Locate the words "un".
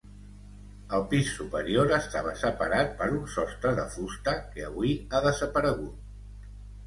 3.17-3.29